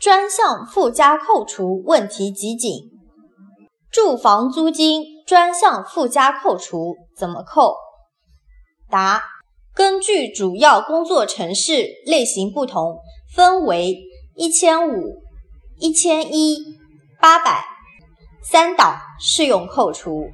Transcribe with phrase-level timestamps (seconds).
[0.00, 2.90] 专项附加扣除问题集锦。
[3.90, 7.74] 住房租金专项附加扣除怎么扣？
[8.88, 9.22] 答
[9.74, 12.98] 根据主要工作城市类型不同
[13.34, 13.94] 分为
[14.36, 15.18] 一千五
[15.78, 16.56] 一千一
[17.20, 17.66] 八百。
[18.42, 20.30] 三档适用扣除。